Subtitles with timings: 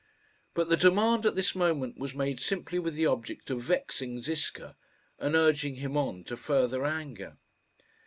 [0.55, 4.75] But the demand at this moment was made simply with the object of vexing Ziska,
[5.19, 7.37] and urging him on to further anger.